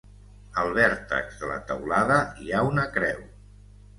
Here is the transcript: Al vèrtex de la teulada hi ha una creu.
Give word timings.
Al 0.59 0.71
vèrtex 0.77 1.35
de 1.41 1.51
la 1.51 1.59
teulada 1.73 2.17
hi 2.45 2.49
ha 2.61 2.65
una 2.73 2.89
creu. 2.99 3.23